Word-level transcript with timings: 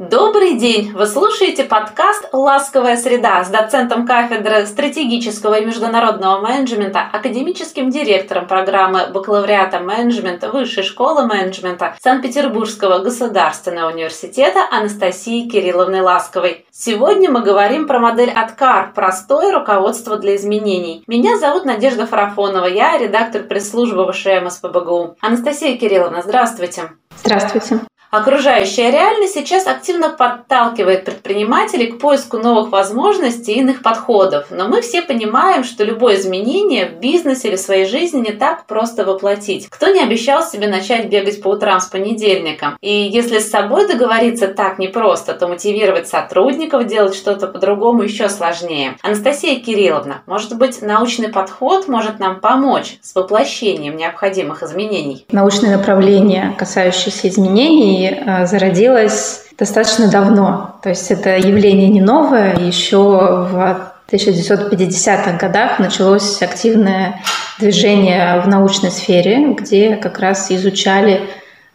Добрый 0.00 0.54
день! 0.54 0.92
Вы 0.94 1.04
слушаете 1.04 1.62
подкаст 1.64 2.30
«Ласковая 2.32 2.96
среда» 2.96 3.44
с 3.44 3.50
доцентом 3.50 4.06
кафедры 4.06 4.64
стратегического 4.64 5.58
и 5.58 5.66
международного 5.66 6.40
менеджмента, 6.40 7.02
академическим 7.12 7.90
директором 7.90 8.46
программы 8.46 9.08
бакалавриата 9.12 9.78
менеджмента 9.78 10.48
Высшей 10.48 10.84
школы 10.84 11.26
менеджмента 11.26 11.96
Санкт-Петербургского 12.00 13.00
государственного 13.00 13.90
университета 13.92 14.60
Анастасией 14.70 15.50
Кирилловной 15.50 16.00
Ласковой. 16.00 16.64
Сегодня 16.70 17.30
мы 17.30 17.42
говорим 17.42 17.86
про 17.86 17.98
модель 17.98 18.30
«Откар»– 18.30 18.92
простое 18.94 19.52
руководство 19.52 20.16
для 20.16 20.36
изменений. 20.36 21.04
Меня 21.08 21.36
зовут 21.36 21.66
Надежда 21.66 22.06
Фарафонова, 22.06 22.64
я 22.64 22.96
редактор 22.96 23.42
пресс-службы 23.42 24.10
ВШМ 24.10 24.48
СПБГУ. 24.48 25.18
Анастасия 25.20 25.76
Кирилловна, 25.76 26.22
здравствуйте! 26.22 26.84
Здравствуйте! 27.22 27.80
Окружающая 28.10 28.90
реальность 28.90 29.34
сейчас 29.34 29.68
активно 29.68 30.10
подталкивает 30.10 31.04
предпринимателей 31.04 31.92
к 31.92 32.00
поиску 32.00 32.38
новых 32.38 32.72
возможностей 32.72 33.52
и 33.52 33.60
иных 33.60 33.82
подходов, 33.82 34.46
но 34.50 34.66
мы 34.66 34.80
все 34.82 35.00
понимаем, 35.00 35.62
что 35.62 35.84
любое 35.84 36.16
изменение 36.16 36.86
в 36.86 36.98
бизнесе 36.98 37.48
или 37.48 37.56
в 37.56 37.60
своей 37.60 37.86
жизни 37.86 38.18
не 38.18 38.32
так 38.32 38.66
просто 38.66 39.04
воплотить. 39.04 39.68
Кто 39.68 39.86
не 39.92 40.02
обещал 40.02 40.42
себе 40.42 40.66
начать 40.66 41.08
бегать 41.08 41.40
по 41.40 41.50
утрам 41.50 41.80
с 41.80 41.86
понедельника? 41.86 42.76
И 42.80 42.92
если 42.92 43.38
с 43.38 43.48
собой 43.48 43.86
договориться 43.86 44.48
так 44.48 44.80
непросто, 44.80 45.34
то 45.34 45.46
мотивировать 45.46 46.08
сотрудников 46.08 46.88
делать 46.88 47.14
что-то 47.14 47.46
по-другому 47.46 48.02
еще 48.02 48.28
сложнее. 48.28 48.96
Анастасия 49.02 49.60
Кирилловна, 49.60 50.22
может 50.26 50.58
быть, 50.58 50.82
научный 50.82 51.28
подход 51.28 51.86
может 51.86 52.18
нам 52.18 52.40
помочь 52.40 52.98
с 53.02 53.14
воплощением 53.14 53.96
необходимых 53.96 54.64
изменений? 54.64 55.26
Научное 55.30 55.76
направление, 55.76 56.56
касающееся 56.58 57.28
изменений, 57.28 57.99
Э, 58.08 58.46
зародилась 58.46 59.44
достаточно 59.58 60.10
давно. 60.10 60.76
То 60.82 60.88
есть 60.88 61.10
это 61.10 61.36
явление 61.36 61.88
не 61.88 62.00
новое. 62.00 62.56
Еще 62.56 62.96
в 62.96 63.92
1950-х 64.10 65.36
годах 65.38 65.78
началось 65.78 66.40
активное 66.42 67.20
движение 67.58 68.40
в 68.40 68.48
научной 68.48 68.90
сфере, 68.90 69.52
где 69.54 69.96
как 69.96 70.18
раз 70.18 70.50
изучали, 70.50 71.20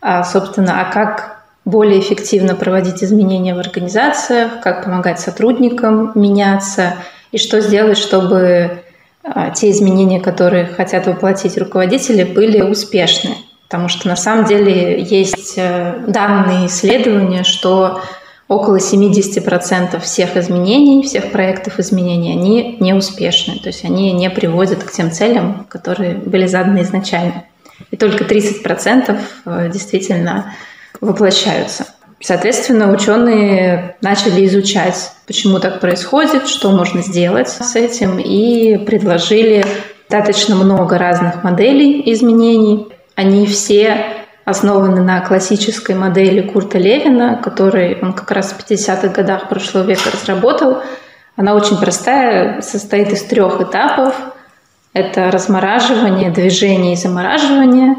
а, 0.02 0.24
собственно, 0.24 0.82
а 0.82 0.92
как 0.92 1.44
более 1.64 2.00
эффективно 2.00 2.56
проводить 2.56 3.04
изменения 3.04 3.56
в 3.56 3.60
организациях, 3.60 4.60
как 4.62 4.84
помогать 4.84 5.20
сотрудникам 5.20 6.12
меняться 6.16 6.96
и 7.32 7.38
что 7.38 7.62
сделать, 7.62 7.98
чтобы 7.98 8.84
а, 9.24 9.50
те 9.52 9.72
изменения, 9.72 10.20
которые 10.20 10.66
хотят 10.66 11.08
воплотить 11.08 11.58
руководители, 11.58 12.24
были 12.24 12.62
успешны. 12.62 13.36
Потому 13.68 13.90
что 13.90 14.08
на 14.08 14.16
самом 14.16 14.46
деле 14.46 15.02
есть 15.02 15.56
э, 15.58 16.06
данные 16.08 16.68
исследования, 16.68 17.44
что 17.44 18.02
около 18.48 18.78
70% 18.78 20.00
всех 20.02 20.38
изменений, 20.38 21.04
всех 21.04 21.32
проектов 21.32 21.80
изменений, 21.80 22.32
они 22.32 22.78
не 22.80 22.94
успешны. 22.94 23.60
То 23.60 23.68
есть 23.68 23.84
они 23.84 24.12
не 24.12 24.30
приводят 24.30 24.84
к 24.84 24.92
тем 24.92 25.12
целям, 25.12 25.66
которые 25.68 26.14
были 26.14 26.46
заданы 26.46 26.84
изначально. 26.84 27.46
И 27.92 27.98
только 27.98 28.24
30% 28.24 29.20
э, 29.46 29.70
действительно 29.72 30.54
воплощаются. 31.02 31.88
Соответственно, 32.22 32.92
ученые 32.92 33.98
начали 34.02 34.46
изучать, 34.46 35.12
почему 35.28 35.60
так 35.60 35.80
происходит, 35.80 36.48
что 36.48 36.72
можно 36.72 37.02
сделать 37.02 37.50
с 37.50 37.76
этим, 37.76 38.20
и 38.20 38.78
предложили 38.78 39.66
достаточно 40.10 40.56
много 40.56 40.98
разных 40.98 41.44
моделей 41.44 42.02
изменений. 42.14 42.88
Они 43.16 43.48
все 43.48 44.26
основаны 44.44 45.02
на 45.02 45.22
классической 45.22 45.96
модели 45.96 46.42
Курта 46.42 46.78
Левина, 46.78 47.42
который 47.44 48.00
он 48.02 48.14
как 48.14 48.32
раз 48.32 48.52
в 48.52 48.60
50-х 48.60 49.08
годах 49.08 49.50
прошлого 49.50 49.84
века 49.84 50.12
разработал. 50.12 50.84
Она 51.36 51.56
очень 51.56 51.78
простая, 51.78 52.62
состоит 52.62 53.12
из 53.12 53.24
трех 53.24 53.60
этапов. 53.60 54.16
Это 54.94 55.32
размораживание, 55.32 56.30
движение 56.30 56.94
и 56.94 56.98
замораживание. 56.98 57.96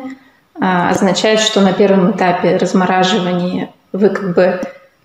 А, 0.58 0.90
означает, 0.90 1.40
что 1.40 1.60
на 1.60 1.72
первом 1.72 2.12
этапе 2.12 2.56
размораживания 2.56 3.70
вы 3.92 4.08
как 4.08 4.34
бы 4.34 4.60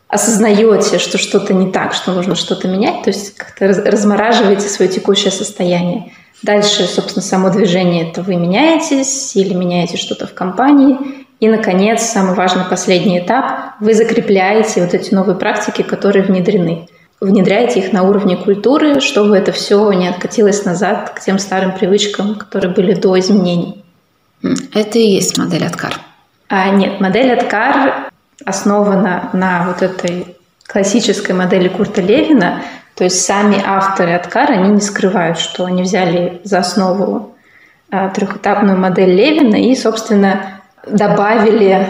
осознаете, 0.08 1.00
что 1.00 1.18
что-то 1.18 1.54
не 1.54 1.72
так, 1.72 1.94
что 1.94 2.12
нужно 2.12 2.36
что-то 2.36 2.68
менять, 2.68 3.04
то 3.04 3.10
есть 3.10 3.36
как-то 3.36 3.68
размораживаете 3.68 4.68
свое 4.68 4.92
текущее 4.92 5.32
состояние. 5.32 6.14
Дальше, 6.44 6.84
собственно, 6.86 7.24
само 7.24 7.50
движение– 7.50 8.10
это 8.12 8.24
вы 8.24 8.36
меняетесь 8.36 9.36
или 9.36 9.54
меняете 9.54 9.98
что-то 9.98 10.26
в 10.26 10.34
компании. 10.34 10.98
И, 11.40 11.48
наконец, 11.48 12.04
самый 12.04 12.36
важный 12.36 12.66
последний 12.66 13.20
этап– 13.20 13.76
вы 13.80 13.94
закрепляете 13.94 14.82
вот 14.82 14.94
эти 14.94 15.14
новые 15.14 15.36
практики, 15.36 15.82
которые 15.84 16.24
внедрены. 16.24 16.88
Внедряете 17.20 17.80
их 17.80 17.94
на 17.94 18.02
уровне 18.04 18.36
культуры, 18.36 19.00
чтобы 19.00 19.38
это 19.38 19.52
все 19.52 19.92
не 19.92 20.08
откатилось 20.08 20.66
назад 20.66 21.12
к 21.12 21.20
тем 21.20 21.38
старым 21.38 21.74
привычкам, 21.74 22.36
которые 22.36 22.74
были 22.74 22.94
до 22.94 23.20
изменений. 23.20 23.84
Это 24.74 24.98
и 24.98 25.08
есть 25.08 25.38
модель 25.38 25.66
Откар. 25.66 26.00
А, 26.50 26.70
нет, 26.72 27.00
модель 27.00 27.32
Откар 27.32 28.10
основана 28.44 29.30
на 29.34 29.68
вот 29.68 29.84
этой 29.84 30.36
классической 30.66 31.34
модели 31.34 31.68
Курта 31.68 32.02
Левина, 32.02 32.64
то 33.02 33.06
есть 33.06 33.26
сами 33.26 33.60
авторы 33.66 34.14
Откара, 34.14 34.54
они 34.54 34.74
не 34.74 34.80
скрывают, 34.80 35.40
что 35.40 35.66
они 35.66 35.82
взяли 35.82 36.40
за 36.44 36.60
основу 36.60 37.34
а, 37.90 38.10
трехэтапную 38.10 38.78
модель 38.78 39.16
Левина 39.16 39.56
и, 39.56 39.76
собственно, 39.76 40.62
добавили, 40.86 41.88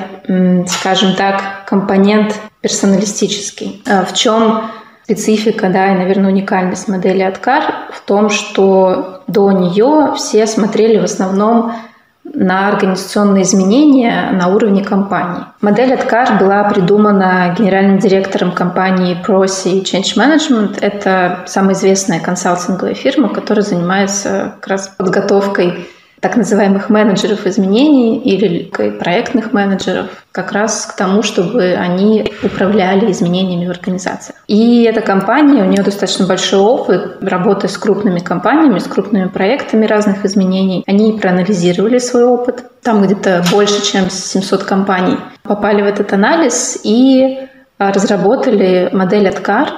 скажем 0.69 1.16
так, 1.16 1.66
компонент 1.66 2.39
персоналистический. 2.61 3.83
А 3.85 4.05
в 4.05 4.13
чем 4.13 4.71
специфика, 5.03 5.67
да, 5.67 5.91
и, 5.91 5.97
наверное, 5.97 6.31
уникальность 6.31 6.88
модели 6.88 7.23
Откар 7.23 7.89
в 7.91 8.00
том, 8.07 8.29
что 8.29 9.21
до 9.27 9.51
нее 9.51 10.13
все 10.16 10.47
смотрели 10.47 10.97
в 10.97 11.03
основном 11.03 11.73
на 12.23 12.67
организационные 12.67 13.43
изменения 13.43 14.31
на 14.31 14.47
уровне 14.47 14.83
компании. 14.83 15.43
Модель 15.59 15.93
Откар 15.93 16.37
была 16.39 16.63
придумана 16.65 17.53
генеральным 17.57 17.99
директором 17.99 18.51
компании 18.51 19.17
Prosi 19.25 19.83
Change 19.83 20.15
Management. 20.15 20.77
Это 20.81 21.43
самая 21.47 21.73
известная 21.73 22.19
консалтинговая 22.19 22.93
фирма, 22.93 23.29
которая 23.29 23.65
занимается 23.65 24.53
как 24.59 24.67
раз 24.67 24.87
подготовкой 24.89 25.87
так 26.21 26.37
называемых 26.37 26.89
менеджеров 26.89 27.47
изменений 27.47 28.19
или 28.19 28.71
проектных 28.99 29.53
менеджеров 29.53 30.05
как 30.31 30.51
раз 30.51 30.85
к 30.85 30.95
тому, 30.95 31.23
чтобы 31.23 31.73
они 31.73 32.31
управляли 32.43 33.11
изменениями 33.11 33.65
в 33.65 33.71
организациях. 33.71 34.37
И 34.47 34.83
эта 34.83 35.01
компания, 35.01 35.63
у 35.63 35.65
нее 35.65 35.81
достаточно 35.81 36.27
большой 36.27 36.59
опыт 36.59 37.17
работы 37.21 37.67
с 37.67 37.77
крупными 37.77 38.19
компаниями, 38.19 38.77
с 38.77 38.85
крупными 38.85 39.27
проектами 39.29 39.87
разных 39.87 40.23
изменений. 40.23 40.83
Они 40.85 41.13
проанализировали 41.13 41.97
свой 41.97 42.23
опыт. 42.23 42.65
Там 42.83 43.01
где-то 43.01 43.43
больше, 43.51 43.83
чем 43.83 44.09
700 44.09 44.63
компаний 44.63 45.17
попали 45.41 45.81
в 45.81 45.85
этот 45.85 46.13
анализ 46.13 46.79
и 46.83 47.39
разработали 47.79 48.89
модель 48.93 49.27
Откар 49.27 49.69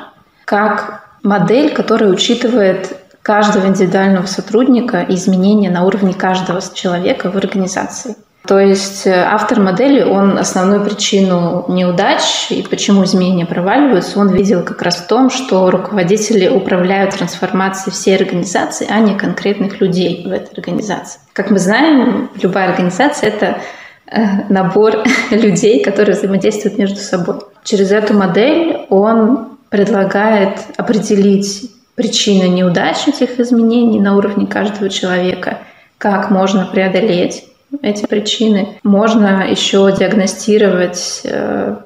как 0.44 1.04
модель, 1.24 1.74
которая 1.74 2.10
учитывает 2.10 2.98
каждого 3.24 3.68
индивидуального 3.68 4.26
сотрудника 4.26 5.02
и 5.02 5.16
изменения 5.16 5.72
на 5.72 5.86
уровне 5.86 6.14
каждого 6.14 6.62
человека 6.62 7.32
в 7.32 7.38
организации. 7.38 8.16
То 8.46 8.60
есть 8.60 9.08
э, 9.08 9.14
автор 9.14 9.62
модели, 9.62 10.04
он 10.04 10.38
основную 10.38 10.84
причину 10.84 11.64
неудач 11.70 12.48
и 12.50 12.62
почему 12.62 13.06
изменения 13.06 13.46
проваливаются, 13.46 14.20
он 14.20 14.34
видел 14.34 14.64
как 14.64 14.82
раз 14.82 14.98
в 14.98 15.08
том, 15.08 15.30
что 15.30 15.72
руководители 15.72 16.50
управляют 16.50 17.16
трансформацией 17.16 17.94
всей 17.94 18.18
организации, 18.18 18.86
а 18.90 19.00
не 19.00 19.18
конкретных 19.18 19.80
людей 19.80 20.26
в 20.28 20.32
этой 20.32 20.52
организации. 20.56 21.22
Как 21.32 21.52
мы 21.52 21.60
знаем, 21.60 22.30
любая 22.42 22.70
организация— 22.70 23.30
это 23.30 23.60
э, 24.08 24.20
набор 24.50 25.06
людей, 25.32 25.82
которые 25.82 26.18
взаимодействуют 26.18 26.78
между 26.78 27.00
собой. 27.00 27.38
Через 27.64 27.94
эту 27.94 28.14
модель 28.14 28.86
он 28.90 29.58
предлагает 29.70 30.60
определить 30.76 31.72
причины 31.96 32.44
неудач 32.48 33.08
этих 33.08 33.40
изменений 33.40 34.00
на 34.00 34.16
уровне 34.18 34.48
каждого 34.48 34.90
человека, 34.90 35.60
как 35.98 36.32
можно 36.32 36.66
преодолеть 36.66 37.46
эти 37.82 38.06
причины. 38.06 38.80
Можно 38.84 39.48
еще 39.50 39.92
диагностировать, 39.98 41.22
э, 41.24 41.78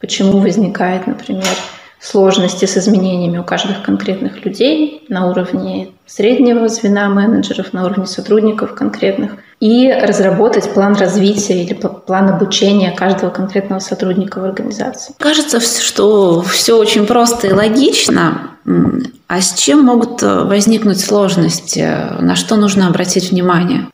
почему 0.00 0.38
возникает, 0.38 1.06
например, 1.06 1.54
сложности 2.04 2.66
с 2.66 2.76
изменениями 2.76 3.38
у 3.38 3.44
каждых 3.44 3.82
конкретных 3.82 4.44
людей 4.44 5.04
на 5.08 5.30
уровне 5.30 5.88
среднего 6.06 6.68
звена 6.68 7.08
менеджеров, 7.08 7.72
на 7.72 7.86
уровне 7.86 8.06
сотрудников 8.06 8.74
конкретных, 8.74 9.32
и 9.60 9.90
разработать 9.90 10.74
план 10.74 10.94
развития 10.96 11.62
или 11.62 11.72
план 11.72 12.28
обучения 12.28 12.90
каждого 12.90 13.30
конкретного 13.30 13.80
сотрудника 13.80 14.40
в 14.40 14.44
организации. 14.44 15.14
Кажется, 15.18 15.60
что 15.60 16.42
все 16.42 16.76
очень 16.76 17.06
просто 17.06 17.46
и 17.46 17.52
логично, 17.52 18.50
а 19.26 19.40
с 19.40 19.54
чем 19.54 19.84
могут 19.84 20.22
э, 20.22 20.44
возникнуть 20.44 21.00
сложности? 21.00 21.86
На 22.20 22.36
что 22.36 22.56
нужно 22.56 22.88
обратить 22.88 23.30
внимание? 23.30 23.86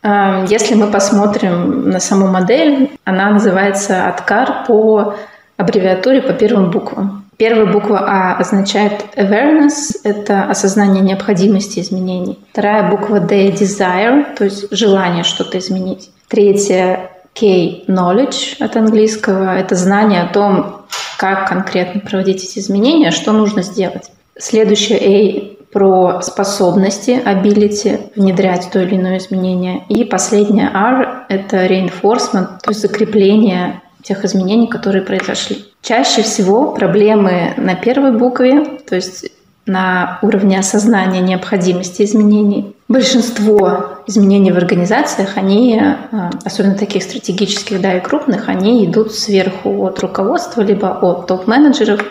Если 0.48 0.74
мы 0.74 0.88
посмотрим 0.88 1.88
на 1.88 2.00
саму 2.00 2.26
модель, 2.26 2.90
она 3.04 3.30
называется 3.30 4.08
«Откар» 4.08 4.64
по 4.66 5.14
аббревиатуре 5.56 6.22
по 6.22 6.32
первым 6.32 6.70
буквам. 6.70 7.19
Первая 7.40 7.72
буква 7.72 8.04
А 8.06 8.36
означает 8.36 9.02
awareness, 9.16 9.98
это 10.04 10.44
осознание 10.44 11.02
необходимости 11.02 11.80
изменений. 11.80 12.38
Вторая 12.52 12.90
буква 12.90 13.18
D– 13.18 13.48
desire, 13.52 14.26
то 14.36 14.44
есть 14.44 14.66
желание 14.70 15.24
что-то 15.24 15.56
изменить. 15.56 16.10
Третья 16.28 17.12
K– 17.32 17.46
knowledge 17.88 18.62
от 18.62 18.76
английского, 18.76 19.56
это 19.56 19.74
знание 19.74 20.20
о 20.20 20.26
том, 20.26 20.82
как 21.16 21.48
конкретно 21.48 22.02
проводить 22.02 22.44
эти 22.44 22.58
изменения, 22.58 23.10
что 23.10 23.32
нужно 23.32 23.62
сделать. 23.62 24.12
Следующее 24.38 24.98
A 24.98 25.72
про 25.72 26.20
способности, 26.20 27.22
ability, 27.24 28.10
внедрять 28.16 28.68
то 28.70 28.82
или 28.82 28.96
иное 28.96 29.16
изменение. 29.16 29.86
И 29.88 30.04
последнее 30.04 30.70
R— 30.74 31.24
это 31.30 31.64
reinforcement, 31.64 32.58
то 32.62 32.68
есть 32.68 32.82
закрепление 32.82 33.80
тех 34.02 34.24
изменений, 34.24 34.66
которые 34.66 35.02
произошли. 35.02 35.64
Чаще 35.82 36.22
всего 36.22 36.72
проблемы 36.72 37.54
на 37.56 37.74
первой 37.74 38.12
букве, 38.12 38.64
то 38.88 38.96
есть 38.96 39.30
на 39.66 40.18
уровне 40.22 40.58
осознания 40.58 41.20
необходимости 41.20 42.02
изменений. 42.02 42.74
Большинство 42.88 43.98
изменений 44.06 44.50
в 44.50 44.56
организациях, 44.56 45.36
они, 45.36 45.80
э, 45.80 46.30
особенно 46.44 46.74
таких 46.74 47.04
стратегических, 47.04 47.80
да, 47.80 47.96
и 47.96 48.00
крупных, 48.00 48.48
они 48.48 48.84
идут 48.84 49.14
сверху 49.14 49.86
от 49.86 50.00
руководства, 50.00 50.62
либо 50.62 50.88
от 50.88 51.28
топ-менеджеров, 51.28 52.04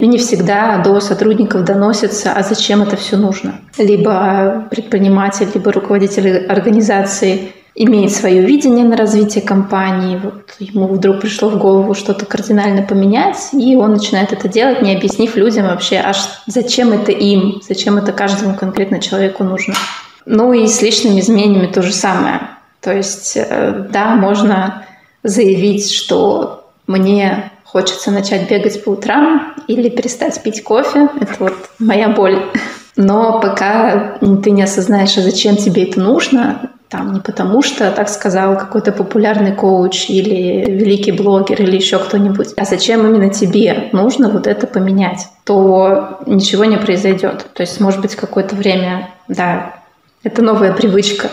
и 0.00 0.06
не 0.06 0.18
всегда 0.18 0.78
до 0.78 1.00
сотрудников 1.00 1.64
доносится, 1.64 2.32
а 2.32 2.42
зачем 2.42 2.82
это 2.82 2.96
все 2.96 3.16
нужно. 3.16 3.60
Либо 3.78 4.66
предприниматель, 4.70 5.48
либо 5.54 5.72
руководитель 5.72 6.46
организации 6.46 7.52
имеет 7.80 8.12
свое 8.12 8.42
видение 8.42 8.84
на 8.84 8.96
развитие 8.96 9.42
компании, 9.42 10.20
вот 10.20 10.52
ему 10.58 10.88
вдруг 10.88 11.20
пришло 11.20 11.48
в 11.48 11.58
голову 11.58 11.94
что-то 11.94 12.26
кардинально 12.26 12.82
поменять, 12.82 13.50
и 13.52 13.76
он 13.76 13.92
начинает 13.92 14.32
это 14.32 14.48
делать, 14.48 14.82
не 14.82 14.96
объяснив 14.96 15.36
людям 15.36 15.66
вообще, 15.66 15.98
аж 15.98 16.16
зачем 16.46 16.90
это 16.90 17.12
им, 17.12 17.62
зачем 17.66 17.96
это 17.96 18.10
каждому 18.12 18.56
конкретно 18.56 19.00
человеку 19.00 19.44
нужно. 19.44 19.74
Ну 20.26 20.52
и 20.52 20.66
с 20.66 20.82
личными 20.82 21.20
изменениями 21.20 21.68
то 21.68 21.80
же 21.82 21.92
самое. 21.92 22.40
То 22.80 22.92
есть, 22.92 23.36
э, 23.36 23.86
да, 23.90 24.16
можно 24.16 24.84
заявить, 25.22 25.92
что 25.92 26.68
мне 26.88 27.52
хочется 27.62 28.10
начать 28.10 28.50
бегать 28.50 28.82
по 28.82 28.90
утрам 28.90 29.54
или 29.68 29.88
перестать 29.88 30.42
пить 30.42 30.64
кофе. 30.64 31.08
Это 31.20 31.34
вот 31.38 31.54
моя 31.78 32.08
боль. 32.08 32.42
Но 32.96 33.40
пока 33.40 34.18
ты 34.42 34.50
не 34.50 34.62
осознаешь, 34.62 35.16
а 35.16 35.22
зачем 35.22 35.56
тебе 35.56 35.84
это 35.84 36.00
нужно, 36.00 36.72
там 36.88 37.12
не 37.12 37.20
потому 37.20 37.62
что 37.62 37.90
так 37.90 38.08
сказал 38.08 38.56
какой-то 38.56 38.92
популярный 38.92 39.52
коуч 39.52 40.08
или 40.08 40.64
великий 40.70 41.12
блогер 41.12 41.60
или 41.60 41.76
еще 41.76 41.98
кто-нибудь, 41.98 42.54
а 42.56 42.64
зачем 42.64 43.06
именно 43.06 43.30
тебе 43.30 43.90
нужно 43.92 44.30
вот 44.30 44.46
это 44.46 44.66
поменять, 44.66 45.28
то 45.44 46.20
ничего 46.26 46.64
не 46.64 46.78
произойдет. 46.78 47.46
То 47.52 47.62
есть, 47.62 47.80
может 47.80 48.00
быть, 48.00 48.16
какое-то 48.16 48.56
время, 48.56 49.10
да, 49.28 49.74
это 50.22 50.42
новая 50.42 50.72
привычка, 50.72 51.28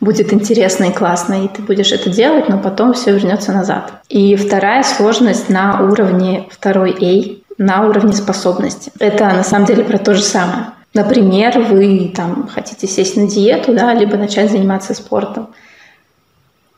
будет 0.00 0.32
интересно 0.32 0.84
и 0.84 0.92
классно, 0.92 1.44
и 1.44 1.48
ты 1.48 1.62
будешь 1.62 1.92
это 1.92 2.10
делать, 2.10 2.48
но 2.48 2.58
потом 2.58 2.94
все 2.94 3.12
вернется 3.12 3.52
назад. 3.52 3.92
И 4.08 4.34
вторая 4.36 4.82
сложность 4.82 5.48
на 5.48 5.82
уровне 5.82 6.48
второй 6.50 6.92
A, 7.00 7.62
на 7.62 7.86
уровне 7.86 8.12
способности. 8.12 8.90
Это 8.98 9.26
на 9.26 9.44
самом 9.44 9.66
деле 9.66 9.84
про 9.84 9.98
то 9.98 10.14
же 10.14 10.22
самое. 10.22 10.66
Например, 10.92 11.58
вы 11.60 12.12
там 12.14 12.48
хотите 12.48 12.86
сесть 12.86 13.16
на 13.16 13.28
диету, 13.28 13.72
да, 13.72 13.94
либо 13.94 14.16
начать 14.16 14.50
заниматься 14.50 14.92
спортом. 14.94 15.50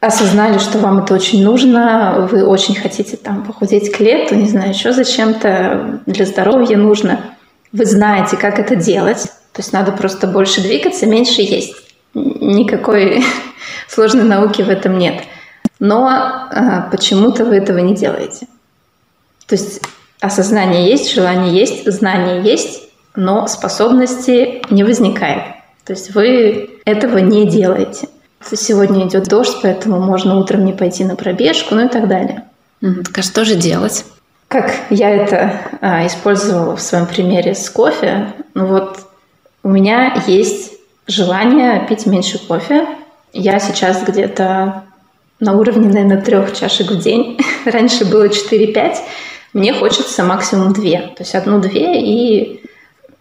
Осознали, 0.00 0.58
что 0.58 0.78
вам 0.78 1.04
это 1.04 1.14
очень 1.14 1.42
нужно, 1.42 2.28
вы 2.30 2.44
очень 2.44 2.74
хотите 2.74 3.16
там 3.16 3.44
похудеть 3.44 3.90
к 3.90 4.00
лету, 4.00 4.34
не 4.34 4.48
знаю, 4.48 4.70
еще 4.70 4.92
зачем-то, 4.92 6.00
для 6.06 6.26
здоровья 6.26 6.76
нужно. 6.76 7.20
Вы 7.70 7.86
знаете, 7.86 8.36
как 8.36 8.58
это 8.58 8.76
делать, 8.76 9.22
то 9.52 9.60
есть 9.60 9.72
надо 9.72 9.92
просто 9.92 10.26
больше 10.26 10.60
двигаться, 10.60 11.06
меньше 11.06 11.40
есть. 11.40 11.74
Никакой 12.14 13.24
сложной 13.88 14.24
науки 14.24 14.60
в 14.60 14.68
этом 14.68 14.98
нет. 14.98 15.22
Но 15.78 16.06
а, 16.06 16.88
почему-то 16.90 17.44
вы 17.44 17.56
этого 17.56 17.78
не 17.78 17.94
делаете. 17.94 18.46
То 19.46 19.54
есть 19.54 19.80
осознание 20.20 20.88
есть, 20.88 21.12
желание 21.12 21.52
есть, 21.54 21.90
знание 21.90 22.42
есть, 22.42 22.91
но 23.14 23.46
способности 23.46 24.62
не 24.70 24.84
возникает. 24.84 25.44
То 25.84 25.92
есть 25.92 26.14
вы 26.14 26.70
этого 26.84 27.18
не 27.18 27.48
делаете. 27.48 28.08
Сегодня 28.44 29.06
идет 29.06 29.28
дождь, 29.28 29.56
поэтому 29.62 30.00
можно 30.00 30.38
утром 30.38 30.64
не 30.64 30.72
пойти 30.72 31.04
на 31.04 31.16
пробежку, 31.16 31.74
ну 31.74 31.86
и 31.86 31.88
так 31.88 32.08
далее. 32.08 32.44
Так 32.80 33.18
а 33.18 33.22
что 33.22 33.44
же 33.44 33.54
делать? 33.54 34.04
Как 34.48 34.72
я 34.90 35.10
это 35.10 35.60
а, 35.80 36.06
использовала 36.06 36.76
в 36.76 36.82
своем 36.82 37.06
примере 37.06 37.54
с 37.54 37.70
кофе, 37.70 38.32
ну 38.54 38.66
вот 38.66 38.98
у 39.62 39.68
меня 39.68 40.22
есть 40.26 40.72
желание 41.06 41.86
пить 41.88 42.06
меньше 42.06 42.38
кофе. 42.38 42.86
Я 43.32 43.60
сейчас 43.60 44.02
где-то 44.02 44.84
на 45.40 45.58
уровне, 45.58 45.88
наверное, 45.88 46.20
трех 46.20 46.56
чашек 46.56 46.90
в 46.90 46.98
день. 46.98 47.38
Раньше 47.64 48.04
было 48.04 48.28
4-5. 48.28 48.96
Мне 49.52 49.72
хочется 49.72 50.24
максимум 50.24 50.72
две. 50.72 50.98
То 51.16 51.22
есть 51.22 51.34
одну-две 51.34 52.00
и 52.00 52.61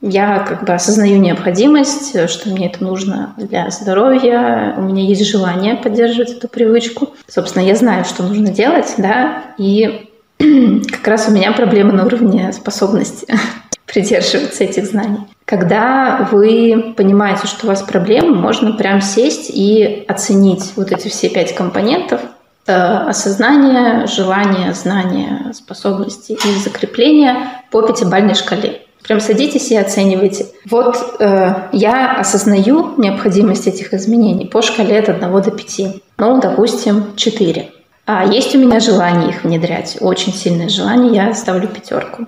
я 0.01 0.39
как 0.39 0.65
бы 0.65 0.73
осознаю 0.73 1.17
необходимость, 1.19 2.29
что 2.29 2.49
мне 2.49 2.67
это 2.67 2.83
нужно 2.83 3.33
для 3.37 3.69
здоровья, 3.69 4.73
у 4.77 4.81
меня 4.81 5.03
есть 5.03 5.25
желание 5.29 5.75
поддерживать 5.75 6.31
эту 6.31 6.47
привычку. 6.47 7.09
Собственно, 7.27 7.63
я 7.63 7.75
знаю, 7.75 8.03
что 8.05 8.23
нужно 8.23 8.49
делать, 8.49 8.93
да, 8.97 9.43
и 9.57 10.09
как 10.39 11.07
раз 11.07 11.27
у 11.27 11.31
меня 11.31 11.51
проблема 11.51 11.93
на 11.93 12.05
уровне 12.05 12.51
способности 12.51 13.27
придерживаться 13.85 14.63
этих 14.63 14.87
знаний. 14.87 15.19
Когда 15.45 16.29
вы 16.31 16.93
понимаете, 16.97 17.45
что 17.45 17.65
у 17.65 17.69
вас 17.69 17.81
проблема, 17.83 18.33
можно 18.33 18.71
прям 18.71 19.01
сесть 19.01 19.51
и 19.53 20.05
оценить 20.07 20.73
вот 20.77 20.91
эти 20.91 21.09
все 21.09 21.29
пять 21.29 21.53
компонентов, 21.53 22.21
э, 22.65 22.73
осознание, 22.73 24.07
желание, 24.07 24.73
знание, 24.73 25.53
способности 25.53 26.31
и 26.31 26.59
закрепление 26.59 27.35
по 27.69 27.81
пятибалльной 27.81 28.35
шкале. 28.35 28.81
Прям 29.03 29.19
садитесь 29.19 29.71
и 29.71 29.75
оценивайте. 29.75 30.45
Вот 30.69 31.15
э, 31.19 31.69
я 31.71 32.15
осознаю 32.19 32.93
необходимость 32.97 33.67
этих 33.67 33.93
изменений 33.93 34.45
по 34.45 34.61
шкале 34.61 34.99
от 34.99 35.09
1 35.09 35.41
до 35.41 35.51
5. 35.51 36.01
Ну, 36.17 36.39
допустим, 36.39 37.15
4. 37.15 37.71
А 38.05 38.25
есть 38.25 38.55
у 38.55 38.59
меня 38.59 38.79
желание 38.79 39.29
их 39.29 39.43
внедрять, 39.43 39.97
очень 40.01 40.33
сильное 40.33 40.69
желание, 40.69 41.13
я 41.13 41.33
ставлю 41.33 41.67
пятерку. 41.67 42.27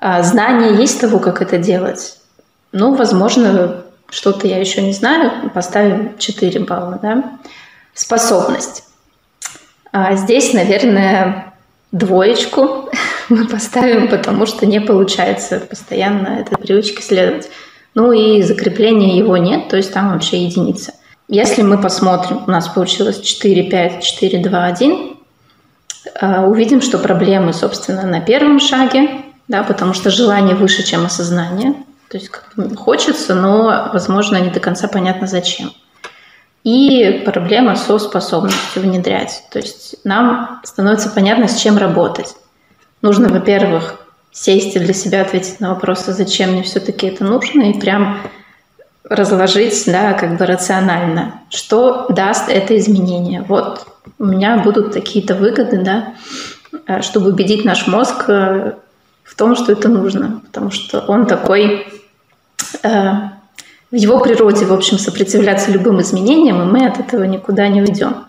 А 0.00 0.22
знание 0.22 0.76
есть 0.76 1.00
того, 1.00 1.18
как 1.18 1.42
это 1.42 1.58
делать? 1.58 2.18
Ну, 2.72 2.94
возможно, 2.94 3.84
что-то 4.08 4.46
я 4.46 4.58
еще 4.58 4.82
не 4.82 4.92
знаю, 4.92 5.50
поставим 5.52 6.18
4 6.18 6.60
балла. 6.60 6.98
Да? 7.00 7.38
Способность. 7.94 8.84
А 9.92 10.16
здесь, 10.16 10.52
наверное, 10.52 11.54
двоечку 11.92 12.90
мы 13.28 13.46
поставим, 13.46 14.08
потому 14.08 14.46
что 14.46 14.66
не 14.66 14.80
получается 14.80 15.60
постоянно 15.60 16.40
этой 16.40 16.56
привычке 16.56 17.02
следовать. 17.02 17.50
Ну 17.94 18.12
и 18.12 18.42
закрепления 18.42 19.16
его 19.16 19.36
нет, 19.36 19.68
то 19.68 19.76
есть 19.76 19.92
там 19.92 20.12
вообще 20.12 20.44
единица. 20.44 20.92
Если 21.28 21.62
мы 21.62 21.80
посмотрим, 21.80 22.42
у 22.46 22.50
нас 22.50 22.68
получилось 22.68 23.20
4, 23.20 23.70
5, 23.70 24.02
4, 24.02 24.38
2, 24.38 24.64
1, 24.64 25.16
увидим, 26.46 26.80
что 26.80 26.98
проблемы, 26.98 27.52
собственно, 27.52 28.02
на 28.02 28.20
первом 28.20 28.60
шаге, 28.60 29.08
да, 29.48 29.62
потому 29.62 29.94
что 29.94 30.10
желание 30.10 30.54
выше, 30.54 30.82
чем 30.82 31.06
осознание. 31.06 31.74
То 32.10 32.18
есть 32.18 32.28
как 32.30 32.52
хочется, 32.76 33.34
но, 33.34 33.90
возможно, 33.92 34.36
не 34.38 34.50
до 34.50 34.60
конца 34.60 34.86
понятно 34.88 35.26
зачем. 35.26 35.72
И 36.62 37.22
проблема 37.24 37.76
со 37.76 37.98
способностью 37.98 38.82
внедрять. 38.82 39.44
То 39.52 39.58
есть 39.58 39.96
нам 40.04 40.60
становится 40.64 41.10
понятно, 41.10 41.46
с 41.46 41.56
чем 41.60 41.76
работать. 41.76 42.34
Нужно, 43.04 43.28
во-первых, 43.28 43.96
сесть 44.32 44.76
и 44.76 44.78
для 44.78 44.94
себя 44.94 45.20
ответить 45.20 45.60
на 45.60 45.74
вопросы, 45.74 46.14
зачем 46.14 46.52
мне 46.52 46.62
все-таки 46.62 47.06
это 47.06 47.22
нужно, 47.22 47.70
и 47.70 47.78
прям 47.78 48.16
разложить, 49.04 49.82
да, 49.84 50.14
как 50.14 50.38
бы 50.38 50.46
рационально, 50.46 51.42
что 51.50 52.06
даст 52.08 52.48
это 52.48 52.78
изменение. 52.78 53.44
Вот 53.46 53.86
у 54.18 54.24
меня 54.24 54.56
будут 54.56 54.94
такие-то 54.94 55.34
выгоды, 55.34 55.82
да, 55.82 56.14
э, 56.86 57.02
чтобы 57.02 57.28
убедить 57.28 57.66
наш 57.66 57.86
мозг 57.86 58.24
э, 58.28 58.72
в 59.22 59.34
том, 59.36 59.54
что 59.54 59.72
это 59.72 59.90
нужно, 59.90 60.40
потому 60.46 60.70
что 60.70 61.00
он 61.00 61.26
такой, 61.26 61.86
э, 62.82 62.88
в 63.90 63.94
его 63.94 64.18
природе, 64.18 64.64
в 64.64 64.72
общем, 64.72 64.98
сопротивляться 64.98 65.70
любым 65.70 66.00
изменениям, 66.00 66.62
и 66.62 66.64
мы 66.64 66.86
от 66.86 67.00
этого 67.00 67.24
никуда 67.24 67.68
не 67.68 67.82
уйдем. 67.82 68.24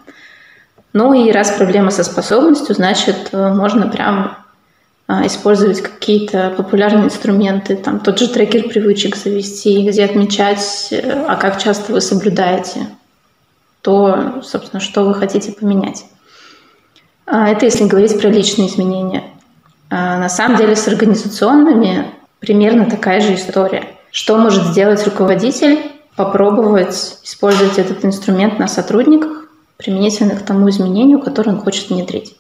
Ну 0.92 1.14
и 1.14 1.32
раз 1.32 1.52
проблема 1.52 1.92
со 1.92 2.04
способностью, 2.04 2.76
значит, 2.76 3.32
можно 3.32 3.88
прям 3.88 4.36
а, 4.36 4.45
использовать 5.08 5.82
какие-то 5.82 6.54
популярные 6.58 7.06
инструменты, 7.06 7.76
там 7.76 8.00
тот 8.00 8.18
же 8.20 8.28
трекер 8.28 8.68
привычек 8.68 9.16
завести, 9.16 9.88
где 9.88 10.06
отмечать, 10.06 10.88
э, 10.92 11.26
а 11.28 11.36
как 11.36 11.62
часто 11.62 11.94
вы 11.94 12.02
соблюдаете 12.02 12.88
то, 13.82 14.42
собственно, 14.42 14.80
что 14.80 15.04
вы 15.04 15.14
хотите 15.14 15.52
поменять. 15.52 16.06
А, 17.28 17.50
это 17.50 17.66
если 17.66 17.86
говорить 17.86 18.20
про 18.20 18.30
личные 18.30 18.68
изменения. 18.68 19.26
А 19.92 20.18
на 20.18 20.28
самом 20.28 20.58
деле 20.58 20.76
с 20.76 20.88
организационными 20.88 22.12
примерно 22.40 22.90
такая 22.90 23.22
же 23.22 23.36
история. 23.36 23.96
Что 24.10 24.38
может 24.38 24.64
сделать 24.64 25.06
руководитель? 25.06 25.92
Попробовать 26.16 27.20
использовать 27.24 27.78
этот 27.78 28.04
инструмент 28.06 28.58
на 28.58 28.68
сотрудниках, 28.68 29.50
применительно 29.78 30.36
к 30.36 30.44
тому 30.44 30.70
изменению, 30.70 31.20
которое 31.20 31.52
он 31.52 31.60
хочет 31.60 31.90
внедрить. 31.90 32.36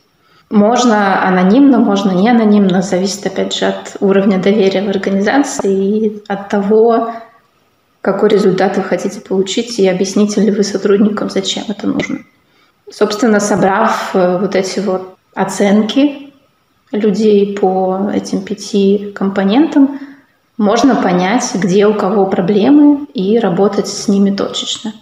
Можно 0.49 1.27
анонимно, 1.27 1.79
можно 1.79 2.11
не 2.11 2.29
анонимно, 2.29 2.81
зависит 2.81 3.25
опять 3.25 3.55
же 3.55 3.65
от 3.65 3.97
уровня 3.99 4.37
доверия 4.37 4.83
в 4.83 4.89
организации 4.89 5.97
и 5.97 6.23
от 6.27 6.49
того, 6.49 7.11
какой 8.01 8.29
результат 8.29 8.77
вы 8.77 8.83
хотите 8.83 9.19
получить 9.21 9.79
и 9.79 9.87
объясните 9.87 10.41
ли 10.41 10.51
вы 10.51 10.63
сотрудникам, 10.63 11.29
зачем 11.31 11.63
это 11.67 11.87
нужно. 11.87 12.19
Собственно, 12.91 13.39
собрав 13.39 14.11
э, 14.13 14.37
вот 14.37 14.55
эти 14.55 14.79
вот 14.79 15.17
оценки 15.33 16.31
людей 16.91 17.57
по 17.57 18.11
этим 18.13 18.43
пяти 18.43 19.11
компонентам, 19.15 19.99
можно 20.57 20.95
понять, 20.95 21.51
где 21.55 21.87
у 21.87 21.95
кого 21.95 22.27
проблемы 22.27 23.07
и 23.13 23.39
работать 23.39 23.87
с 23.87 24.07
ними 24.07 24.29
точечно. 24.29 24.93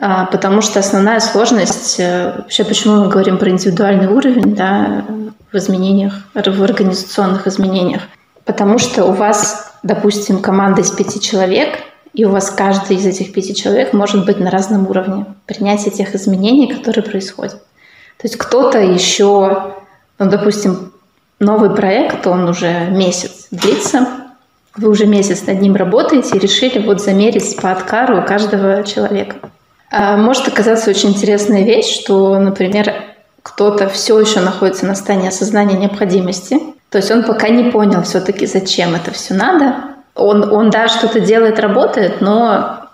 А, 0.00 0.26
потому 0.26 0.60
что 0.60 0.80
основная 0.80 1.20
сложность, 1.20 1.96
э, 1.98 2.34
вообще 2.36 2.64
почему 2.64 2.96
мы 2.96 3.08
говорим 3.08 3.38
про 3.38 3.50
индивидуальный 3.50 4.08
уровень 4.08 4.54
да, 4.54 5.04
в 5.52 5.56
изменениях, 5.56 6.14
в 6.34 6.62
организационных 6.62 7.46
изменениях, 7.46 8.02
потому 8.44 8.78
что 8.78 9.04
у 9.04 9.12
вас, 9.12 9.72
допустим, 9.82 10.40
команда 10.40 10.82
из 10.82 10.90
пяти 10.90 11.20
человек– 11.20 11.78
и 12.16 12.24
у 12.24 12.30
вас 12.30 12.50
каждый 12.50 12.96
из 12.96 13.04
этих 13.04 13.34
пяти 13.34 13.54
человек 13.54 13.92
может 13.92 14.24
быть 14.24 14.40
на 14.40 14.50
разном 14.50 14.88
уровне 14.88 15.26
принятия 15.44 15.90
тех 15.90 16.14
изменений, 16.14 16.66
которые 16.66 17.04
происходят. 17.04 17.62
То 18.16 18.22
есть 18.24 18.36
кто-то 18.36 18.78
еще, 18.78 19.74
ну, 20.18 20.30
допустим, 20.30 20.92
новый 21.40 21.68
проект, 21.68 22.26
он 22.26 22.48
уже 22.48 22.86
месяц 22.86 23.48
длится, 23.50 24.08
вы 24.74 24.88
уже 24.88 25.06
месяц 25.06 25.46
над 25.46 25.60
ним 25.60 25.76
работаете 25.76 26.36
и 26.36 26.38
решили 26.38 26.78
вот 26.78 27.02
замерить 27.02 27.54
по 27.60 27.70
откару 27.70 28.24
каждого 28.26 28.82
человека. 28.82 29.36
А 29.90 30.16
может 30.16 30.48
оказаться 30.48 30.90
очень 30.90 31.10
интересная 31.10 31.62
вещь, 31.62 32.00
что, 32.00 32.38
например, 32.38 32.92
кто-то 33.42 33.88
все 33.88 34.18
еще 34.18 34.40
находится 34.40 34.86
на 34.86 34.94
стадии 34.94 35.28
осознания 35.28 35.76
необходимости, 35.76 36.58
то 36.90 36.98
есть 36.98 37.10
он 37.10 37.24
пока 37.24 37.48
не 37.48 37.70
понял 37.70 38.02
все-таки, 38.02 38.46
зачем 38.46 38.94
это 38.94 39.12
все 39.12 39.34
надо, 39.34 39.76
он, 40.14 40.52
он 40.52 40.70
да, 40.70 40.88
что-то 40.88 41.20
делает, 41.20 41.60
работает, 41.60 42.20
но 42.20 42.88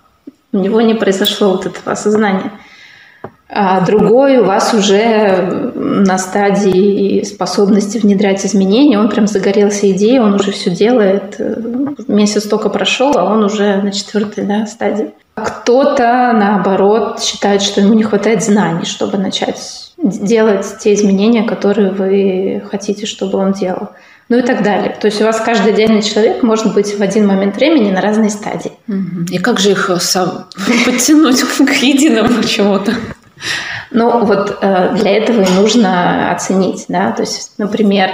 у 0.53 0.59
него 0.59 0.81
не 0.83 0.95
произошло 0.95 1.53
вот 1.53 1.67
этого 1.67 1.93
осознания. 1.93 2.53
А 3.55 3.83
другой 3.83 4.39
у 4.39 4.45
вас 4.45 4.73
уже 4.73 5.73
на 5.75 6.17
стадии 6.17 7.23
способности 7.23 7.99
внедрять 7.99 8.47
изменения, 8.47 8.99
он 8.99 9.11
прям 9.11 9.27
загорелся 9.27 9.91
идеей, 9.91 10.21
он 10.21 10.35
уже 10.35 10.53
все 10.53 10.71
делает. 10.71 11.39
Месяц 12.09 12.45
только 12.45 12.71
прошел, 12.71 13.13
а 13.19 13.25
он 13.25 13.45
уже 13.45 13.77
на 13.83 13.93
четвертой 13.93 14.45
да, 14.45 14.65
стадии. 14.65 15.11
Кто-то, 15.35 16.33
наоборот, 16.35 17.23
считает, 17.23 17.61
что 17.61 17.83
ему 17.83 17.93
не 17.93 18.05
хватает 18.05 18.43
знаний, 18.43 18.87
чтобы 18.87 19.19
начать 19.19 19.93
делать 19.99 20.67
те 20.81 20.95
изменения, 20.95 21.43
которые 21.43 21.91
вы 21.91 22.63
хотите, 22.71 23.05
чтобы 23.05 23.39
он 23.39 23.53
делал 23.53 23.91
ну 24.29 24.39
и 24.39 24.43
так 24.43 24.63
далее. 24.63 24.97
То 24.99 25.09
есть 25.09 25.21
у 25.21 25.25
вас 25.25 25.43
каждый 25.45 25.75
отдельный 25.75 26.01
человек 26.01 26.43
может 26.43 26.73
быть 26.73 26.99
в 26.99 27.03
один 27.03 27.27
момент 27.27 27.55
времени 27.57 27.91
на 27.91 28.01
разной 28.01 28.31
стадии. 28.31 28.73
И 29.31 29.37
как 29.37 29.61
же 29.61 29.73
их 29.73 29.91
сам 30.01 30.47
подтянуть 30.87 31.43
к 31.59 31.73
единому 31.83 32.43
чему-то? 32.43 32.95
Ну 33.93 34.25
вот 34.25 34.59
э, 34.61 34.95
для 34.97 35.17
этого 35.19 35.43
и 35.43 35.51
нужно 35.55 36.33
оценить, 36.33 36.87
да, 36.89 37.13
то 37.13 37.23
есть, 37.23 37.53
например, 37.59 38.11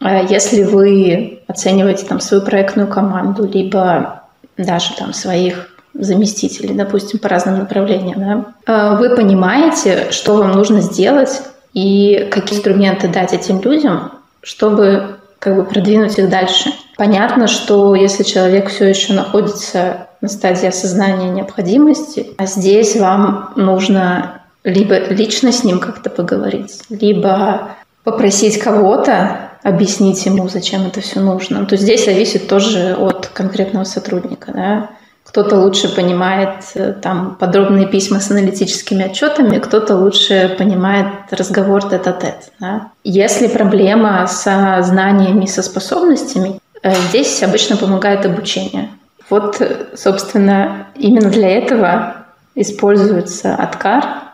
э, 0.00 0.26
если 0.28 0.64
вы 0.64 1.42
оцениваете 1.46 2.06
там 2.06 2.20
свою 2.20 2.42
проектную 2.42 2.88
команду, 2.88 3.46
либо 3.46 4.22
даже 4.56 4.94
там 4.96 5.12
своих 5.12 5.70
заместителей, 5.94 6.74
допустим, 6.74 7.18
по 7.18 7.28
разным 7.28 7.58
направлениям, 7.58 8.54
да, 8.66 8.92
э, 8.92 8.96
вы 8.96 9.14
понимаете, 9.14 10.10
что 10.10 10.36
вам 10.36 10.52
нужно 10.52 10.80
сделать 10.80 11.42
и 11.72 12.28
какие 12.30 12.58
инструменты 12.58 13.08
дать 13.08 13.32
этим 13.32 13.60
людям, 13.60 14.12
чтобы 14.42 15.16
как 15.38 15.56
бы 15.56 15.64
продвинуть 15.64 16.18
их 16.18 16.28
дальше. 16.28 16.70
Понятно, 16.96 17.46
что 17.46 17.94
если 17.94 18.24
человек 18.24 18.68
все 18.68 18.88
еще 18.88 19.14
находится 19.14 20.08
на 20.20 20.28
стадии 20.28 20.66
осознания 20.66 21.30
необходимости, 21.30 22.34
а 22.36 22.46
здесь 22.46 22.96
вам 22.96 23.52
нужно 23.56 24.39
либо 24.64 24.98
лично 25.08 25.52
с 25.52 25.64
ним 25.64 25.78
как-то 25.78 26.10
поговорить, 26.10 26.82
либо 26.90 27.76
попросить 28.04 28.58
кого-то 28.58 29.50
объяснить 29.62 30.24
ему, 30.26 30.48
зачем 30.48 30.86
это 30.86 31.00
все 31.00 31.20
нужно. 31.20 31.66
То 31.66 31.76
здесь 31.76 32.04
зависит 32.04 32.48
тоже 32.48 32.96
от 32.98 33.26
конкретного 33.28 33.84
сотрудника. 33.84 34.52
Да? 34.52 34.90
Кто-то 35.24 35.56
лучше 35.56 35.94
понимает 35.94 36.64
э, 36.74 36.92
там 36.92 37.36
подробные 37.38 37.86
письма 37.86 38.20
с 38.20 38.30
аналитическими 38.30 39.04
отчетами, 39.04 39.58
кто-то 39.58 39.96
лучше 39.96 40.54
понимает 40.58 41.06
разговор 41.30 41.88
тет-а-тет. 41.88 42.52
Да? 42.58 42.90
Если 43.04 43.46
проблема 43.48 44.26
со 44.26 44.78
знаниями, 44.82 45.46
со 45.46 45.62
способностями, 45.62 46.58
э, 46.82 46.94
здесь 47.10 47.42
обычно 47.42 47.76
помогает 47.76 48.24
обучение. 48.24 48.88
Вот, 49.28 49.60
собственно, 49.94 50.88
именно 50.96 51.30
для 51.30 51.50
этого 51.50 52.16
используется 52.56 53.54
откар, 53.54 54.29